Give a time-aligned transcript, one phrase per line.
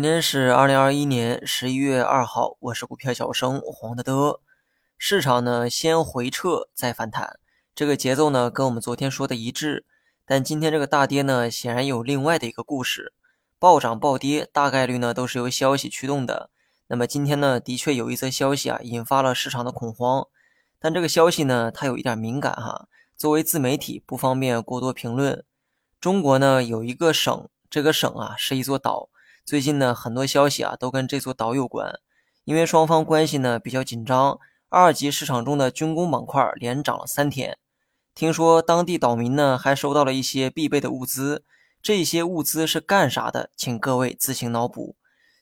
[0.00, 4.40] 今天是二零二一年十一月二号，我是股票小生黄德德。
[4.96, 7.38] 市场呢先回撤再反弹，
[7.74, 9.84] 这个节奏呢跟我们昨天说的一致。
[10.24, 13.12] 但今天这个大跌呢，显然有另外的一个故事。
[13.58, 16.48] 暴涨暴跌大概率呢都是由消息驱动的。
[16.86, 20.26] 那么今天呢，的确有一则消息啊，引发了市场的恐慌。
[20.78, 22.88] 但这个消息呢，它有一点敏感哈，
[23.18, 25.44] 作为自媒体不方便过多评论。
[26.00, 29.09] 中国呢有一个省，这个省啊是一座岛。
[29.44, 31.98] 最近呢，很多消息啊都跟这座岛有关，
[32.44, 34.38] 因为双方关系呢比较紧张。
[34.68, 37.58] 二级市场中的军工板块连涨了三天，
[38.14, 41.42] 听说当地岛民呢还收到了一些必备的物资，
[41.82, 43.50] 这些物资是干啥的？
[43.56, 44.94] 请各位自行脑补。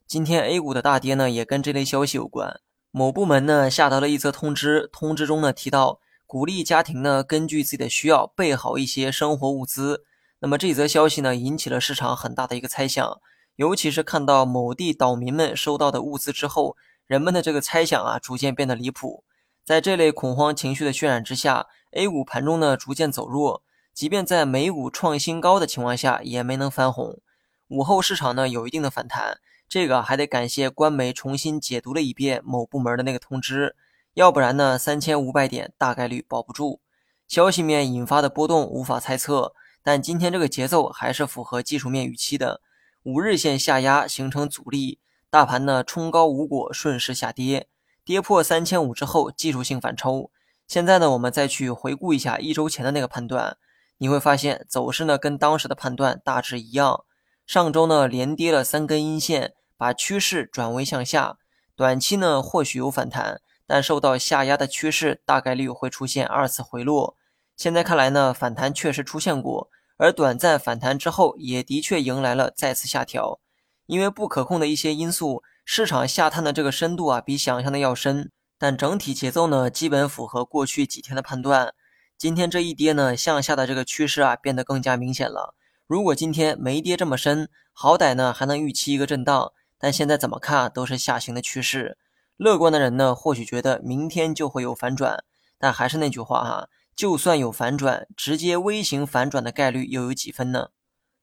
[0.06, 2.58] 今天 A 股的大跌呢也跟这类消息有关。
[2.90, 10.04] 某部门呢下达了一则通知，通知中呢提到鼓励家庭呢根据自己的需要备好一些生活物资。
[10.38, 13.20] 那么这则消息呢引起了市场很大的一个猜想。
[13.58, 16.76] 尤其是看到某地岛民们收到的物资之后，
[17.08, 19.24] 人们的这个猜想啊，逐渐变得离谱。
[19.64, 27.18] 在这类恐慌情绪的渲染之下，A 股盘中呢逐渐走弱，即便在美股创新高的情况下，也没能翻红。
[27.66, 33.74] 午后市场呢有一定的反弹，这个还得感谢官媒重新解读了一遍某部门的那个通知，
[34.14, 36.80] 要不然呢三千五百点大概率保不住。
[37.26, 42.60] 消息面引发的波动无法猜测，但今天这个节奏还是符合技术面预期的。
[43.04, 44.98] 五日线下压形成阻力，
[45.30, 47.68] 大盘呢冲高无果，顺势下跌，
[48.04, 50.30] 跌破三千五之后技术性反抽。
[50.66, 53.56] 现在呢，我们再去回顾一下一周前的那个判断，
[53.98, 57.04] 你会发现走势呢跟当时的判断大致一样。
[57.46, 61.38] 上周呢连跌了三根阴线，把趋势转为向下，
[61.74, 67.16] 短期呢或许有反弹，但受到下压的趋势大概率会出现二次回落。
[67.56, 69.70] 现在看来呢，反弹确实出现过。
[69.98, 73.40] 而短暂反弹之后，也的确迎来了再次下调，
[73.86, 78.30] 因为不可控的一些因素，市场下探的这个深度啊，比想象的要深。
[78.60, 81.74] 但整体节奏呢，基本符合过去几天的判断。
[82.16, 85.54] 今天这一跌呢，向下的这个趋势啊，变得更加明显了。
[85.86, 89.52] 如果今天没跌这么深，好歹呢还能预期一个震荡。
[89.80, 91.98] 但现在怎么看都是下行的趋势。
[92.36, 95.24] 乐观的人呢，或许觉得明天就会有反转。
[95.58, 96.68] 但还是那句话哈。
[96.98, 100.70] 就算有反转，直接微型反转的概率又有几分呢？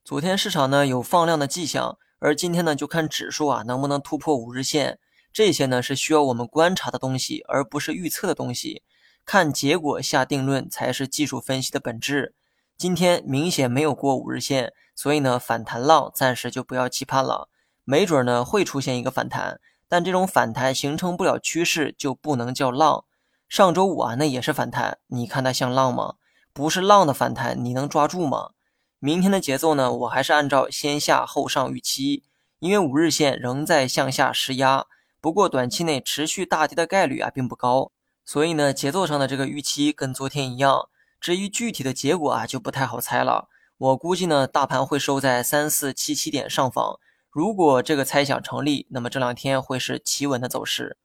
[0.06, 5.00] 昨天市场呢有放量的迹象，而今天呢就看指数啊能不能突破五日线，
[5.34, 8.84] 这些呢是需要我们观察的东西，而不是预测的东西。
[9.26, 12.36] 看结果下定论才是技术分析的本质。
[12.78, 17.50] 今天明显没有过五日线，所以呢反弹浪暂时就不要期盼了，
[17.84, 19.60] 没准儿呢会出现一个反弹，
[19.90, 23.04] 但这种反弹形成不了趋势就不能叫浪。
[23.48, 26.16] 上周五啊，那也是反弹，你看它像浪吗？
[26.52, 28.52] 不是浪的反弹，你能抓住吗？
[29.00, 29.92] 明天的节奏呢？
[29.92, 32.24] 我还是按照先下后上预期，
[32.60, 34.86] 因为五日线仍在向下施压，
[35.22, 37.92] 不过短期内持续大跌的概率啊并不高，
[38.26, 40.90] 所以呢，节奏上的这个预期跟昨天一样。
[41.22, 43.48] 至于具体的结果啊，就不太好猜了。
[43.78, 47.00] 我估计呢，大盘会收在三四七七点上方。
[47.30, 50.98] 如果这个猜想成立，那么这两天会是企稳的走势。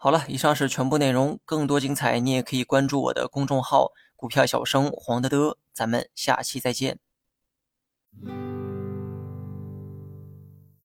[0.00, 1.40] 好了，以上是全部内容。
[1.44, 5.58] 更多精彩，你也可以关注我的公众号“股票小生黄德德”。
[5.74, 7.00] 咱们下期再见。